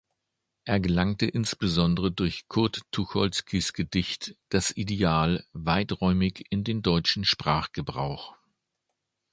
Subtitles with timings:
[0.65, 8.33] Er gelangte insbesondere durch Kurt Tucholskys Gedicht „Das Ideal“ weiträumig in den deutschen Sprachgebrauch.